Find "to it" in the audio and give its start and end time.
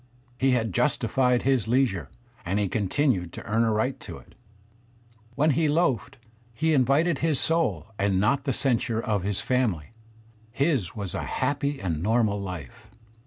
3.99-4.33